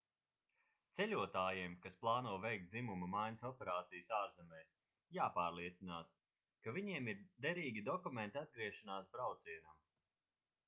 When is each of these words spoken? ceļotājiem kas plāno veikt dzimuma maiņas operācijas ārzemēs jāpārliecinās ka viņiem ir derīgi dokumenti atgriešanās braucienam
ceļotājiem 0.99 1.73
kas 1.81 1.97
plāno 2.05 2.31
veikt 2.45 2.69
dzimuma 2.71 3.09
maiņas 3.11 3.43
operācijas 3.49 4.09
ārzemēs 4.19 4.71
jāpārliecinās 5.17 6.09
ka 6.65 6.73
viņiem 6.79 7.11
ir 7.13 7.19
derīgi 7.47 7.83
dokumenti 7.91 8.41
atgriešanās 8.43 9.13
braucienam 9.17 9.77